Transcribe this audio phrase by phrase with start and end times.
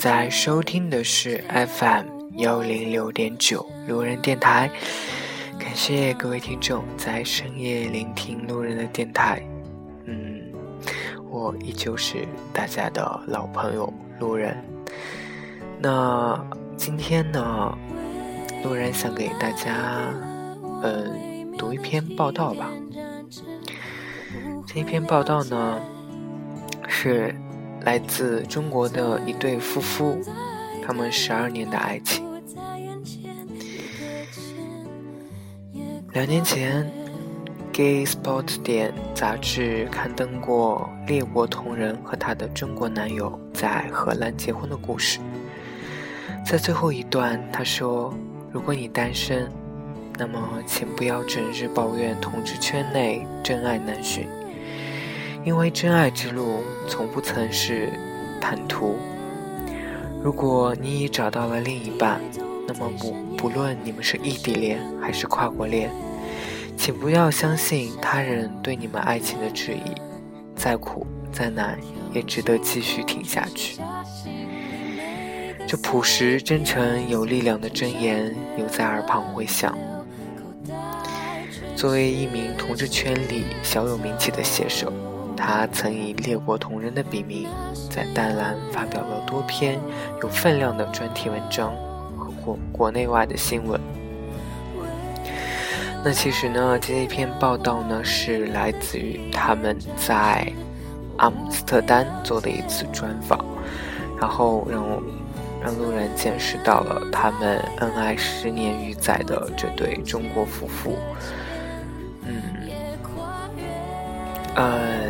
[0.00, 2.06] 在收听的是 FM
[2.38, 4.70] 幺零六点九路人电台。
[5.58, 9.42] 感谢各位听众在深夜聆听路人的电台。
[10.06, 10.40] 嗯，
[11.28, 14.56] 我依旧是大家的老朋友路人。
[15.78, 16.42] 那
[16.78, 17.76] 今天呢，
[18.64, 20.14] 路人想给大家，
[20.82, 22.70] 嗯，读一篇报道吧。
[24.66, 25.78] 这篇报道呢，
[26.88, 27.34] 是
[27.84, 30.18] 来自中国的一对夫妇，
[30.86, 32.24] 他们十二年的爱情。
[36.12, 36.84] 两年前，
[37.76, 45.20] 《Gay Sport》点杂志刊登过列国同仁和他的中国男友在荷兰结婚的故事。
[46.44, 48.12] 在最后一段，他说
[48.50, 49.48] ：“如果你单身，
[50.18, 54.26] 那么请不要整日抱怨同志圈内真爱难寻，
[55.44, 57.92] 因为真爱之路从不曾是
[58.40, 58.96] 坦途。
[60.22, 62.20] 如果你已找到了另一半。”
[62.72, 65.90] 那么不不论你们是异地恋还是跨国恋，
[66.76, 69.92] 请不要相信他人对你们爱情的质疑，
[70.54, 71.76] 再苦再难
[72.12, 73.80] 也值得继续挺下去。
[75.66, 79.76] 这朴实、真诚、有力量的箴言又在耳旁回响。
[81.74, 84.92] 作为一名同志圈里小有名气的写手，
[85.40, 87.48] 他曾以列国同仁的笔名，
[87.90, 89.80] 在淡蓝发表了多篇
[90.22, 91.72] 有分量的专题文章
[92.16, 92.30] 和。
[92.42, 93.78] 国国内外的新闻。
[96.02, 100.50] 那其实呢，这一篇报道呢是来自于他们在
[101.18, 103.44] 阿姆斯特丹做的一次专访，
[104.18, 104.82] 然后让
[105.62, 110.96] 让路人见识到了他们恩爱十年余载的这对中国夫妇。
[112.24, 112.42] 嗯，
[114.54, 115.09] 呃，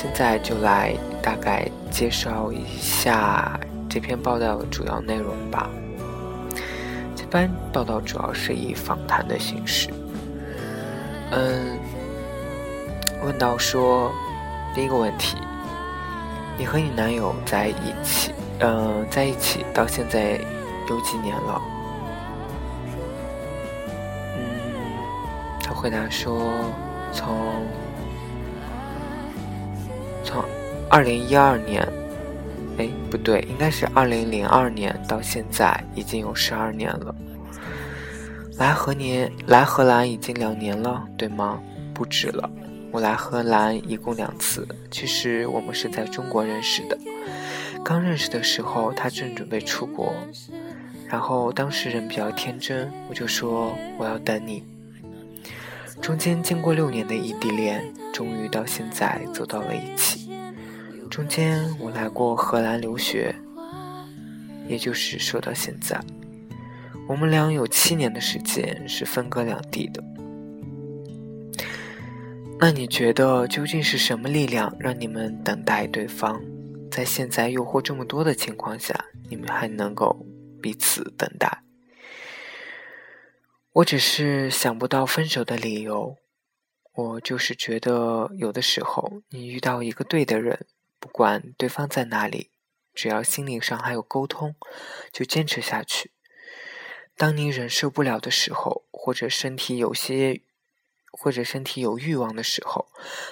[0.00, 3.58] 现在就来大概介绍一下
[3.90, 5.68] 这篇报道的主要内容吧。
[7.16, 9.90] 这篇报道主要是以访谈的形式。
[11.32, 11.80] 嗯，
[13.24, 14.12] 问到说，
[14.72, 15.36] 第一个问题，
[16.56, 20.38] 你和你男友在一起，嗯，在一起到现在
[20.88, 21.60] 有几年了？
[24.36, 24.40] 嗯，
[25.60, 26.40] 他回答说，
[27.12, 27.66] 从
[30.90, 31.86] 二零一二年。
[32.78, 37.14] 哎，不对，应该是二零零二年到现在已经有十二年了。
[38.56, 41.60] 来荷年来荷兰已经两年了，对吗？
[41.92, 42.48] 不止了，
[42.92, 44.66] 我来荷兰一共两次。
[44.92, 46.96] 其实我们是在中国认识的。
[47.84, 50.14] 刚认识的时候，他正准备出国，
[51.08, 54.62] 然后当时人比较天真，我就说我要等你。
[56.00, 60.27] 中间经过六年的异地恋，终于到现在走到了一起。
[61.08, 63.34] 中间我来过荷兰留学，
[64.68, 65.98] 也就是说到现在，
[67.08, 70.04] 我们俩有七年的时间是分隔两地的。
[72.60, 76.40] 那你觉得究竟是什么力量让你们等待对方？
[76.90, 80.26] 在现在诱惑这么多的情况下，你们还能够
[80.60, 81.62] 彼此等待？
[83.72, 86.16] 我只是想不到分手的理由。
[86.94, 90.66] 我就是觉得有的时候你遇到一个对的人。
[90.98, 92.50] 不管对方在哪里，
[92.94, 94.56] 只要心灵上还有沟通，
[95.12, 96.10] 就坚持下去。
[97.16, 100.42] 当你忍受不了的时候，或者身体有些，
[101.10, 102.88] 或者身体有欲望的时候，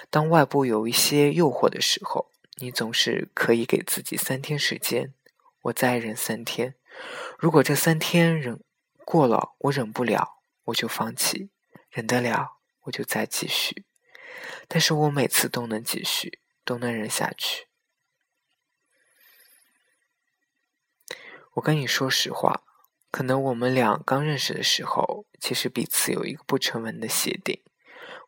[0.09, 5.13] 当外部有一些诱惑的时候，你总是可以给自己三天时间，
[5.63, 6.75] 我再忍三天。
[7.37, 8.59] 如果这三天忍
[9.05, 11.49] 过了，我忍不了，我就放弃；
[11.89, 13.85] 忍得了，我就再继续。
[14.67, 16.39] 但是我每次都能继续。
[16.67, 17.67] 都能忍下去。
[21.53, 22.63] 我跟你说实话，
[23.09, 27.63] 可能我们俩刚认识的时候，其实彼此有一个不成文的协定。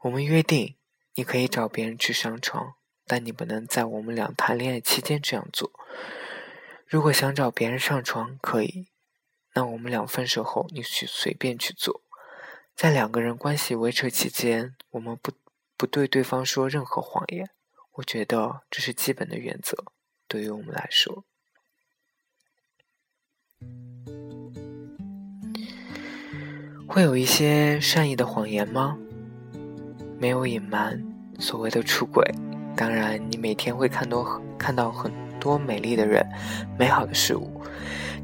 [0.03, 0.77] 我们约定，
[1.15, 2.75] 你可以找别人去上床，
[3.06, 5.69] 但你不能在我们俩谈恋爱期间这样做。
[6.88, 8.88] 如果想找别人上床，可以，
[9.53, 12.01] 那我们俩分手后，你去随便去做。
[12.74, 15.33] 在两个人关系维持期间，我们不
[15.75, 17.51] 不对对方说任何谎言。
[17.94, 19.77] 我觉得这是基本的原则，
[20.27, 21.25] 对于我们来说，
[26.88, 28.97] 会有一些善意的谎言吗？
[30.18, 31.01] 没有隐瞒
[31.39, 32.24] 所谓的出轨。
[32.75, 36.25] 当然，你每天会看多看到很多美丽的人、
[36.77, 37.62] 美好的事物，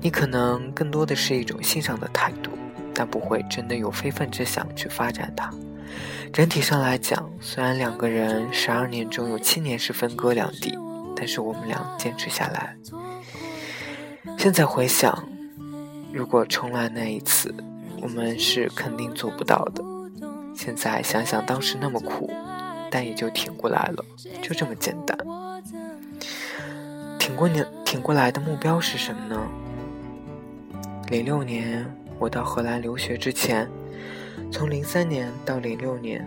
[0.01, 2.51] 你可能更多的是一种欣赏的态度，
[2.93, 5.53] 但不会真的有非分之想去发展它。
[6.33, 10.77] 整体上来讲，虽然两个人十二年中有七年是分隔两地，
[11.15, 12.75] 但是我们俩坚持下来。
[14.37, 15.27] 现在回想，
[16.11, 17.53] 如果重来那一次，
[18.01, 19.83] 我们是肯定做不到的。
[20.55, 22.29] 现在想想当时那么苦，
[22.91, 24.05] 但也就挺过来了，
[24.41, 25.17] 就这么简单。
[27.17, 29.41] 挺过年，挺过来的目标是什么呢？
[31.09, 31.85] 零六年
[32.19, 33.69] 我到荷兰留学之前，
[34.51, 36.25] 从零三年到零六年，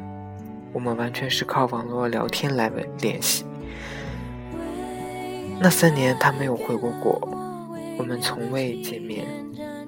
[0.73, 2.71] 我们完全是靠网络聊天来
[3.01, 3.45] 联系。
[5.61, 7.19] 那三年他没有回过国，
[7.99, 9.27] 我们从未见面。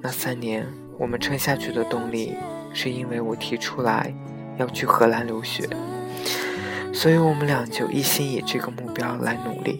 [0.01, 0.65] 那三年
[0.97, 2.35] 我们撑下去的动力，
[2.73, 4.13] 是因为我提出来。
[4.57, 5.67] 要去荷兰留学，
[6.93, 9.79] 所以我们俩就一心以这个目标来努力。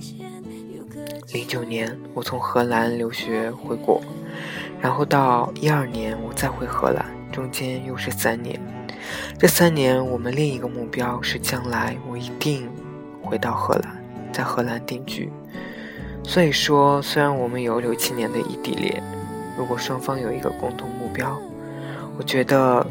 [1.33, 4.01] 零九年我从荷兰留学回国，
[4.81, 8.59] 然后到一二年我再回荷兰，中间又是三年。
[9.39, 12.69] 这三年我们另一个目标是将来我一定
[13.21, 15.31] 回到荷兰，在荷兰定居。
[16.23, 19.01] 所以说，虽然我们有六七年的异地恋，
[19.57, 21.41] 如果双方有一个共同目标，
[22.17, 22.85] 我觉得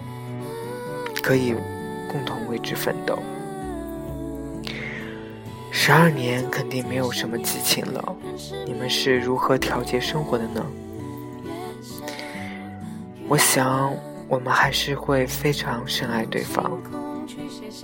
[1.23, 1.55] 可以。
[2.13, 3.17] 共同为之奋斗，
[5.71, 8.17] 十二年肯定没有什么激情了。
[8.67, 10.67] 你们是如何调节生活的呢？
[13.29, 13.95] 我想，
[14.31, 16.81] 我们还是会非常深爱对方，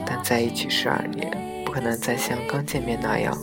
[0.06, 3.37] 但在一起十二年，不可能再像刚见面那样，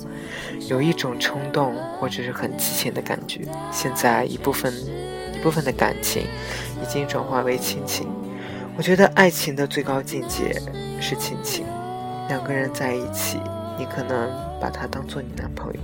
[0.69, 3.41] 有一种冲动或者是很激情的感觉。
[3.73, 4.73] 现在一部分
[5.35, 6.23] 一部分的感情
[6.81, 8.07] 已经转化为亲情。
[8.77, 10.53] 我觉得爱情的最高境界
[11.01, 11.65] 是亲情。
[12.29, 13.37] 两个人在一起，
[13.77, 15.79] 你可能把他当做你男朋友，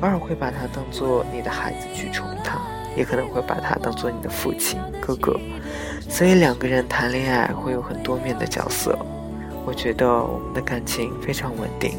[0.00, 2.60] 偶尔会把他当做你的孩子去宠他，
[2.96, 5.38] 也可能会把他当做你的父亲、哥哥。
[6.08, 8.98] 所以两个人谈恋爱会有很多面的角色。
[9.64, 11.98] 我觉得我们的感情非常稳定。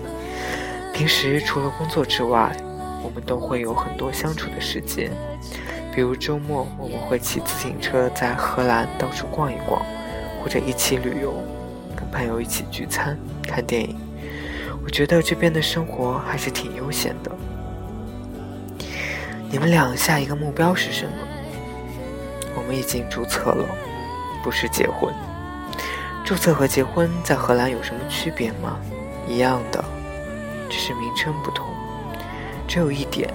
[0.94, 2.56] 平时除了工作之外，
[3.04, 5.12] 我们都会有很多相处的时间。
[5.94, 9.82] 比如周末，我们会骑自行车在荷兰到处逛一逛。
[10.40, 11.34] 或者一起旅游，
[11.94, 13.98] 跟朋友一起聚餐、看电影，
[14.82, 17.32] 我觉得这边的生活还是挺悠闲的。
[19.50, 21.12] 你们俩下一个目标是什么？
[22.56, 23.66] 我们已经注册了，
[24.44, 25.14] 不是结婚。
[26.26, 28.78] 注册和结婚在荷兰有什么区别吗？
[29.26, 29.84] 一样的，
[30.70, 31.66] 只是名称不同。
[32.68, 33.34] 只有一点，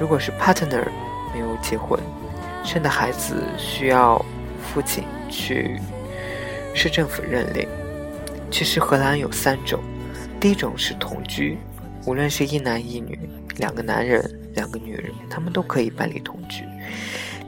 [0.00, 0.84] 如果是 partner
[1.32, 1.98] 没有结婚，
[2.64, 4.20] 生的孩子需要
[4.64, 5.80] 父亲去。
[6.74, 7.68] 市政府认领。
[8.50, 9.80] 其实荷兰有三种，
[10.40, 11.56] 第一种是同居，
[12.04, 13.18] 无论是一男一女，
[13.56, 14.22] 两个男人，
[14.56, 16.64] 两个女人，他们都可以办理同居。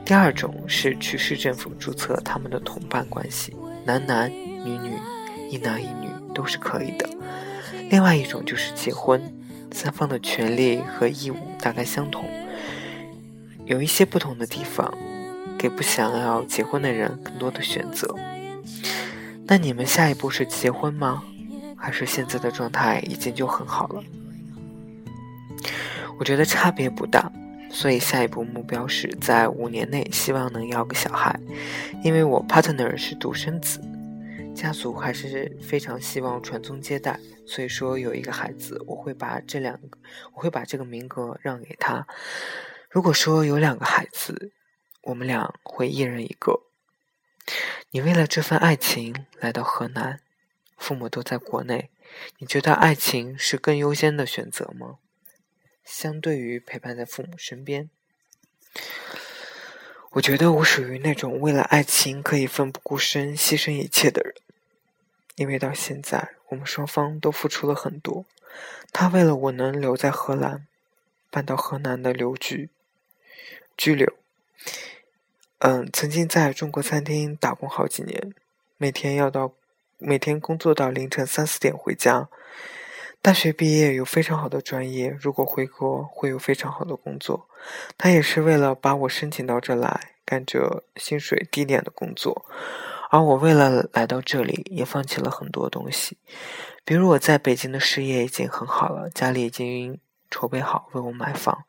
[0.05, 3.53] 第二种是去市政府注册他们的同伴关系，
[3.85, 4.93] 男男女女，
[5.49, 7.07] 一男一女都是可以的。
[7.89, 9.21] 另外一种就是结婚，
[9.71, 12.29] 三方的权利和义务大概相同，
[13.65, 14.91] 有一些不同的地方，
[15.57, 18.15] 给不想要结婚的人更多的选择。
[19.45, 21.23] 那你们下一步是结婚吗？
[21.75, 24.03] 还是现在的状态已经就很好了？
[26.19, 27.31] 我觉得差别不大，
[27.71, 31.39] 所以下一步目标是在五年内希望能要个小孩，
[32.03, 33.79] 因为我 partner 是独生子，
[34.53, 39.97] 家族还是非常希望传宗接代，所以说有一个孩子，我会把这两个，
[40.33, 42.05] 我会把这个名额让给他。
[42.89, 44.51] 如果说有两个孩子，
[45.03, 46.63] 我们俩会一人一个。
[47.91, 50.19] 你为了这份爱情来到河南，
[50.77, 51.89] 父母都在国内，
[52.39, 54.97] 你觉得爱情是更优先的选择吗？
[55.89, 57.89] 相对于陪伴在父母身边，
[60.11, 64.35] 我觉得我属于那种为了爱情可以奋不顾身、牺牲一切的人。
[65.35, 68.23] 因为到现在，我们双方都付出了很多。
[68.93, 70.67] 他为了我能留在荷兰，
[71.31, 72.69] 搬到河南的留居
[73.75, 74.13] 居留。
[75.57, 78.31] 嗯，曾经在中国餐厅打工好几年，
[78.77, 79.53] 每天要到
[79.97, 82.29] 每天工作到凌晨三四点回家。
[83.21, 87.49] 大学毕业有非常好的专业，如果回国会有非常好的工作。
[87.97, 92.45] 他也是为了把我申请到这来，干着薪水低廉的工作。
[93.11, 96.17] 而我为了来到这里，也放弃了很多东西，
[96.85, 99.99] 比如我在北京的事业已经很好了，家里已经
[100.29, 101.65] 筹备好为我买房。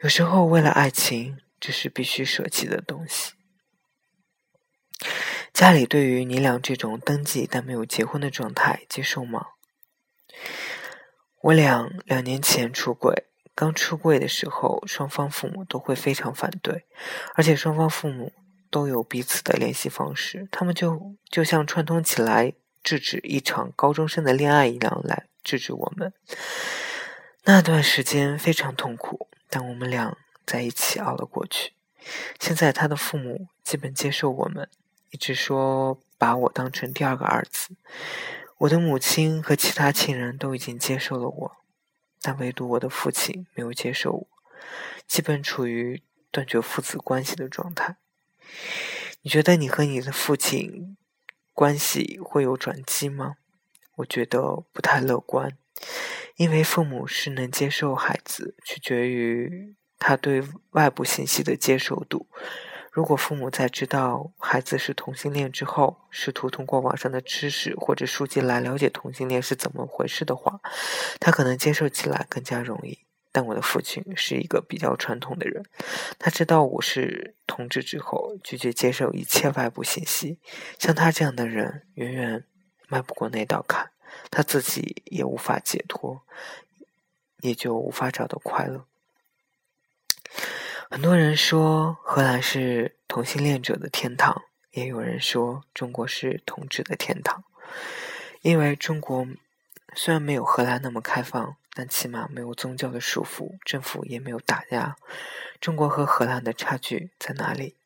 [0.00, 1.38] 有时候为了爱情。
[1.58, 3.32] 这是必须舍弃的东西。
[5.54, 9.46] 家里对于你俩这种登记但没有结婚的状态接受吗？
[11.42, 13.24] 我俩两年前出轨，
[13.54, 16.84] 刚出柜的时候，双方父母都会非常反对，
[17.34, 18.32] 而且双方父母
[18.70, 22.52] 都有彼此的联系方式，他们就就像串通起来
[22.82, 26.12] 制止一场高中生的恋爱一样来制止我们。
[27.44, 31.72] 那段时间非常痛苦，但我们俩在一起熬了过去。
[32.40, 34.68] 现在他的父母基本接受我们，
[35.10, 37.76] 一直说把我当成第二个儿子。
[38.58, 41.56] 我的母亲和其他亲人都已经接受了我，
[42.22, 44.26] 但唯独我的父亲没有接受我，
[45.06, 47.96] 基本处于断绝父子关系的状态。
[49.20, 50.96] 你觉得你和你的父亲
[51.52, 53.36] 关系会有转机吗？
[53.96, 55.56] 我觉得不太乐观，
[56.36, 62.26] 因为父母是能接受孩子，取决于他对外部信息的接受度。
[62.96, 70.58] 如果父母在知道孩子是同性恋之后，试图通过网上的知识或者书籍来了解同性恋是怎么回事的话，
[71.20, 72.98] 他可能接受起来更加容易。
[73.32, 75.62] 但我的父亲是一个比较传统的人，
[76.18, 80.38] 他知道我是同志之后，拒绝接受一切外部信息。
[80.78, 82.44] 像他这样的人，远远
[82.88, 83.90] 迈不过那道坎，
[84.30, 86.22] 他自己也无法解脱，
[87.42, 88.86] 也就无法找到快乐。
[90.88, 97.44] 很多人说荷兰是同性恋者的天堂，也有人说中国是同志的天堂，
[98.42, 99.26] 因为中国
[99.94, 101.56] 虽然没有荷兰那么开放。
[101.78, 104.96] 但起码没有宗教的束缚，政府也没有打压。
[105.60, 107.76] 中国和荷兰的差距在哪里？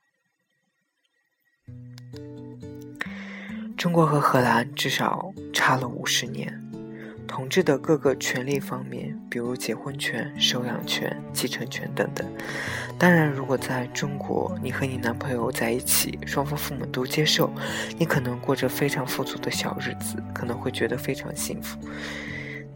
[3.77, 6.70] 中国和荷兰至少差了五十年，
[7.41, 12.31] 统治的各个权利方面，比如结婚权、收养权、继承权等等。
[12.99, 17.51] 当然，如果在中国，你和你男朋友在一起，双方父母都接受，
[17.97, 21.79] 你可能过着非常富足的小日子，可能会觉得非常幸福。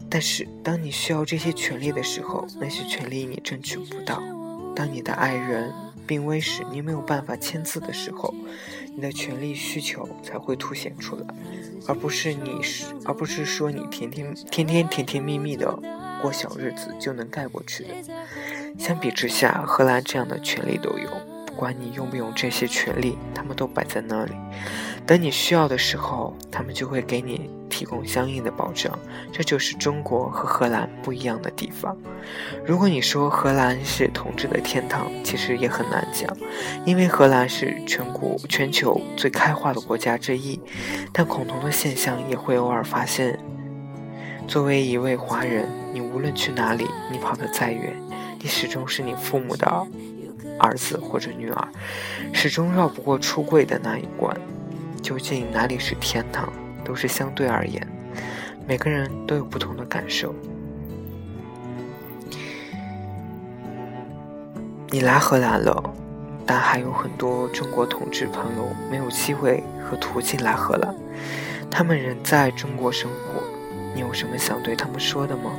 [0.09, 4.17] 但是，当你需要这些权利的时候，那些权利你争取不到；
[4.75, 5.73] 当你的爱人
[6.07, 8.35] 病危时，你没有办法签字的时候，
[8.95, 11.27] 你的权利需求才会凸显出来，
[11.87, 15.79] 而不是你是，而不是说你天天天天甜甜蜜蜜的
[16.21, 17.91] 过小日子就能盖过去的。
[18.79, 21.09] 相比之下，荷兰这样的权利都有，
[21.47, 24.33] 不管你用不用这些权利，他们都摆在那里。
[25.07, 28.97] 等你需要的时候，他们就会给你提供相应的保障。
[29.33, 31.97] 这就是中国和荷兰不一样的地方。
[32.65, 36.35] 如果你说荷兰是统治的天堂，其实也很难讲，
[36.85, 40.61] 因为荷兰是全国全球最开化的国家之一。
[41.13, 43.37] 但恐同的现象也会偶尔发现。
[44.47, 47.93] 作为一位华人，你无论去哪里，你跑得再远，
[48.39, 49.67] 你始终是你父母的
[50.61, 51.69] 儿子或者女儿，
[52.33, 54.37] 始终绕不过出柜的那一关。
[55.03, 56.53] 究竟哪里是天堂，
[56.85, 57.85] 都是相对而言，
[58.67, 60.35] 每个人都有不同的感受。
[64.91, 65.83] 你来荷兰了，
[66.47, 70.95] 但还有很多中国同志朋友没有机会和途径来荷兰，
[71.71, 73.43] 他们仍在中国生活。
[73.95, 75.53] 你有什么想对他们说的吗？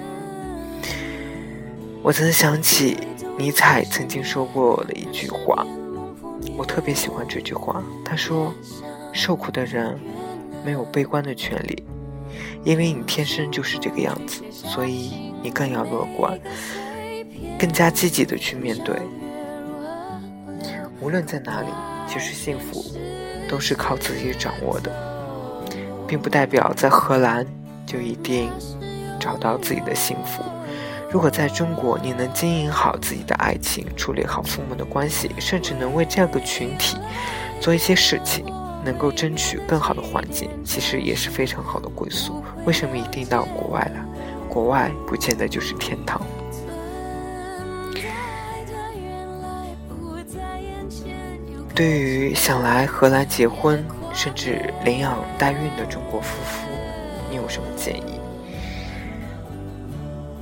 [2.04, 2.98] 我曾想起
[3.38, 5.66] 尼采曾经说过的一句话，
[6.58, 7.84] 我特别喜欢这句话。
[8.06, 8.54] 他说。
[9.18, 9.98] 受苦的人
[10.66, 11.84] 没有悲观的权利，
[12.64, 16.40] 因为你天生就是这个样子，所以你更要乐观，
[17.60, 18.96] 更加积极的去面对。
[21.00, 21.68] 无论在哪里，
[22.08, 22.84] 其实幸福
[23.48, 24.92] 都是靠自己掌握的，
[26.08, 27.46] 并不代表在荷兰
[27.86, 28.50] 就一定
[29.20, 30.44] 找到自己的幸福。
[31.12, 36.98] 如果在中国，你能经营好自己的爱情，处理好父母的关系，甚至能为这样个群体
[37.62, 38.44] 做一些事情。
[38.86, 42.44] 能够争取更好的环境，其实也是非常好的归宿。
[42.66, 44.06] 为什么一定到国外来？
[44.48, 46.22] 国外不见得就是天堂。
[51.74, 56.66] 对于想来荷兰结婚甚至领养代孕的中国夫妇，
[57.30, 58.20] 你有什么建议？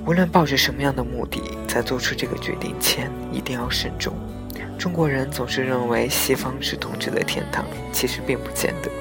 [0.06, 4.14] 无论抱着什么样的目的，在做出这个决定前，一定要慎重。
[4.78, 8.92] 中国人总是认为西方是统治的天堂，其实并不见得。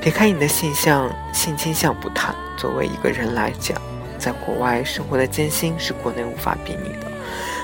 [0.00, 3.80] 撇开你的性向、性倾向不谈，作为一个人来讲，
[4.18, 7.10] 在国外生活的艰辛是国内无法比拟的。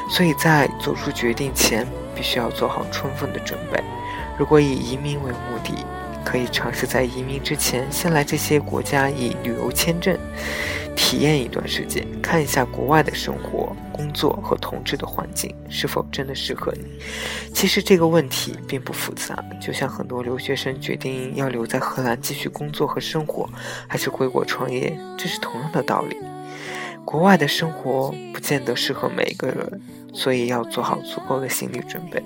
[0.08, 3.82] 所以在做出决定前，必须要做好充分的准备。
[4.38, 5.84] 如果以移民为目的，
[6.32, 10.18] 可以尝试在移民之前，先来这些国家以旅游签证。
[10.96, 16.84] 体验一段时间，看一下国外的生活、工作和同志的环境是否真的适合你。
[17.52, 23.46] 其实这个问题并不复杂，就像很多留学生决定要留在荷兰继续工作和生活，
[23.86, 26.16] 还是回国创业，这是同样的道理。
[27.04, 29.82] 国外的生活不见得适合每一个人，
[30.14, 32.22] 所以要做好足够的心理准备。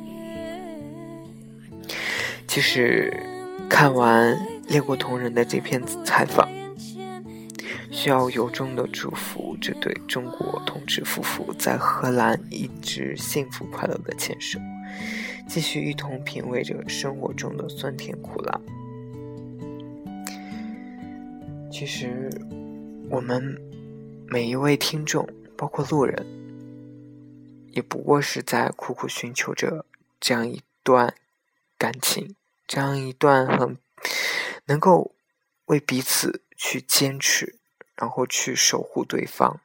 [2.46, 3.12] 其实
[3.68, 4.34] 看完
[4.68, 6.48] 《列国同仁》的这篇采访。
[7.90, 14.58] 需要由衷的祝福这对中国同志夫妇在荷兰一直幸福快乐的牵手，
[15.48, 18.60] 继续一同品味着生活中的酸甜苦辣。
[21.70, 22.30] 其实，
[23.08, 23.56] 我们
[24.26, 26.26] 每一位听众，包括路人，
[27.72, 29.86] 也不过是在苦苦寻求着
[30.20, 31.14] 这样一段
[31.78, 32.34] 感情，
[32.76, 33.78] 这样一段很
[34.66, 35.14] 能够
[35.64, 37.58] 为彼此去坚持。
[37.94, 39.62] 然后去守护对方，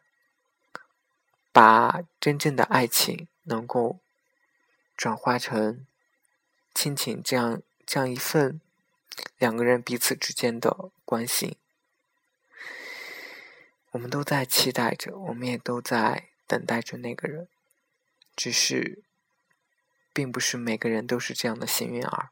[1.51, 4.00] 把真正的爱情能够
[4.96, 5.86] 转化成
[6.74, 8.62] 亲情，这样这样一份
[9.38, 11.58] 两个人彼此之间的关心，
[13.89, 17.50] 我们都在期待着，我们也都在等待着那个人，
[18.34, 19.03] 只是
[20.13, 22.30] 并不是每个人都是这样的幸运儿。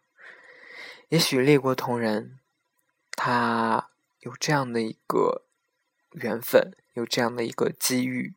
[1.10, 2.40] 也许列国同仁，
[3.12, 3.90] 他
[4.22, 5.44] 有这样的一个。
[6.14, 8.34] 缘分有这样的一个机遇，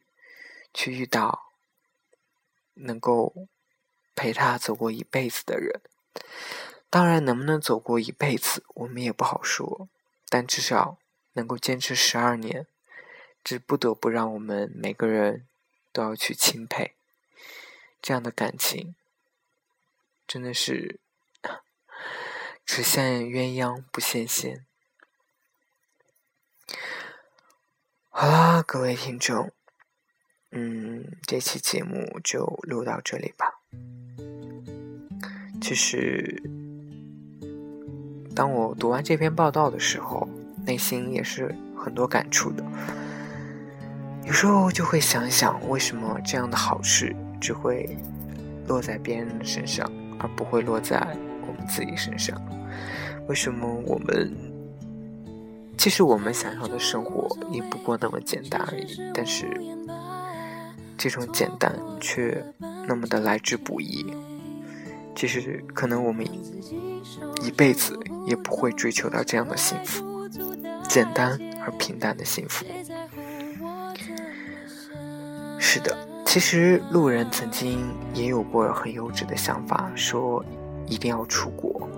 [0.75, 1.51] 去遇到
[2.75, 3.49] 能够
[4.15, 5.81] 陪他走过一辈子的人。
[6.91, 9.89] 当然，能不能走过一辈子，我们也不好说。
[10.29, 10.99] 但至少
[11.33, 12.67] 能够坚持十二年，
[13.43, 15.47] 这不得不让我们每个人
[15.95, 16.95] 都要去钦佩。
[18.03, 18.95] 这样的感情，
[20.27, 21.01] 真的是
[22.65, 24.65] 只羡鸳鸯不羡仙。
[28.09, 29.51] 好啦，各位听众，
[30.51, 33.61] 嗯，这期节目就录到这里吧。
[35.61, 36.43] 其实，
[38.35, 40.29] 当我读完这篇报道的时候，
[40.67, 42.65] 内心也是很多感触的。
[44.25, 47.97] 有时候就会想想，为什么这样的好事只会
[48.67, 50.99] 落在别人的身上，而不会落在
[51.47, 52.41] 我们自己身上？
[53.29, 54.35] 为什么我们？
[55.79, 59.49] 其实我们想要的生活也不过那么简单而已，但是
[60.97, 62.45] 这种简单却
[62.87, 64.15] 那么的来之不易。
[65.17, 66.25] 其实可能我们
[67.43, 70.29] 一辈子也不会追求到这样的幸福，
[70.89, 72.65] 简单而平淡的幸福。
[75.59, 80.45] 是的，其实路人曾经也有过很幼稚的想法，说
[80.87, 81.89] 一定要出国。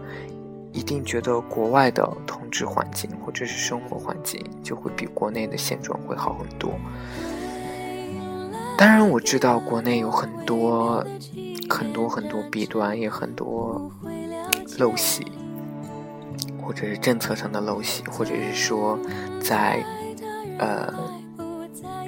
[0.75, 6.75] 一定觉得国外的统治环境或者是生活环境就会比国内的现状会好很多。
[8.77, 11.07] 当然，我知道国内有很多
[11.71, 13.89] 很多很多弊端，也很多
[14.77, 15.25] 陋习，
[16.61, 18.99] 或者是政策上的陋习，或者是说
[19.41, 19.81] 在
[20.59, 20.93] 呃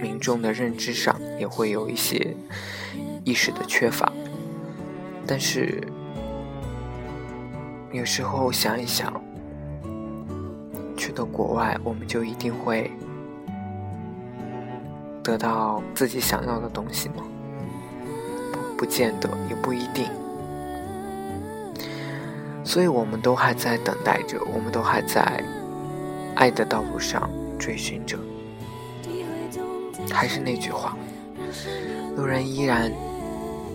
[0.03, 2.37] 民众的认知上也会有一些
[3.23, 4.13] 意识的缺乏，
[5.25, 5.87] 但是。
[7.97, 9.11] 有时候想一想，
[10.99, 12.91] 去到国外，我们就一定会
[15.23, 17.25] 得到自己想要的东西吗？
[18.53, 20.11] 不，不见得，也不一定。
[22.63, 25.43] 所以，我们都还在等待着，我们都还在
[26.35, 28.19] 爱的道路上追寻着。
[30.13, 30.95] 还是那句话，
[32.15, 32.93] 路人依然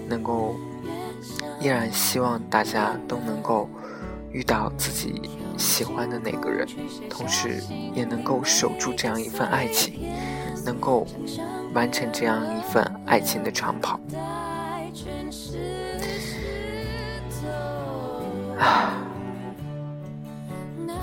[0.08, 0.56] 能够，
[1.60, 3.68] 依然希望大家都能够。
[4.32, 5.22] 遇到自己
[5.58, 6.68] 喜欢的那个人，
[7.10, 7.62] 同时
[7.94, 9.94] 也能够守住这样一份爱情，
[10.66, 11.06] 能够
[11.74, 14.00] 完成这样一份爱情的长跑。
[18.60, 18.94] 啊，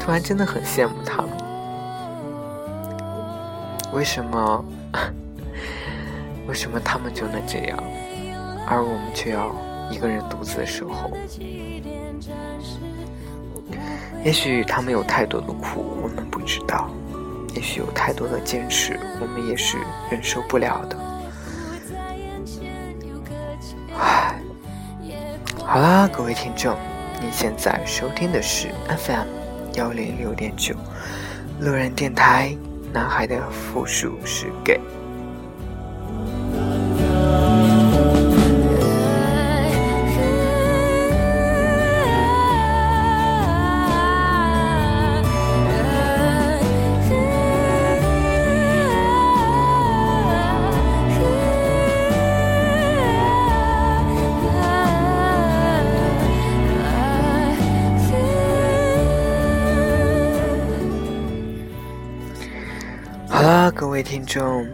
[0.01, 1.31] 突然真的很羡慕他们，
[3.93, 4.65] 为什么？
[6.49, 7.79] 为什么他们就能这样，
[8.67, 9.55] 而我们却要
[9.91, 11.11] 一个人独自守候？
[14.25, 16.91] 也许他们有太多的苦，我们不知道；
[17.55, 19.79] 也许有太多的坚持，我们也是
[20.11, 20.99] 忍受不了的。
[23.97, 24.41] 唉，
[25.65, 26.77] 好啦，各位听众，
[27.21, 29.27] 你现在收听的是 FM
[29.75, 30.75] 幺零六点九
[31.61, 32.57] 路人电台，
[32.93, 34.81] 男孩的复数是 gay。
[63.99, 64.65] 各位听众，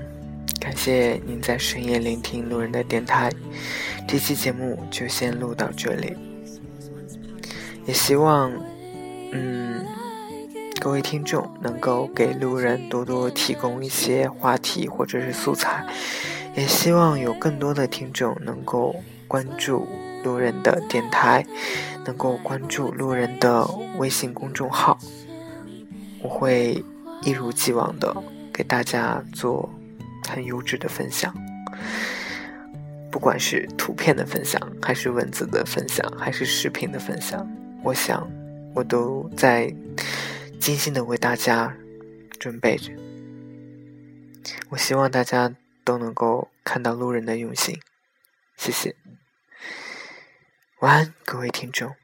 [0.61, 3.33] 感谢您在深夜聆听路人的电台。
[4.07, 6.15] 这期节目就先录到这里，
[7.87, 8.53] 也希望，
[9.33, 9.83] 嗯，
[10.79, 15.87] 各位听众能够给路人多多提供一些话题或者是素材，
[16.55, 18.95] 也希望有更多的听众能够
[19.27, 19.89] 关注
[20.23, 21.47] 路人的电台，
[22.05, 24.99] 能够关注路人的微信公众号，
[26.21, 26.85] 我会
[27.23, 28.15] 一如既往的
[28.55, 29.69] 给大家做
[30.29, 31.35] 很优质的分享。
[33.11, 37.47] 不管是图片的分享，还是文字的分享，还是视频的分享，
[37.83, 38.29] 我想
[38.75, 39.75] 我都在
[40.61, 41.77] 精心的为大家
[42.39, 42.93] 准备着。
[44.69, 47.81] 我希望大家都能够看到路人的用心，
[48.57, 48.95] 谢谢。
[50.81, 51.95] 晚安，各位听众。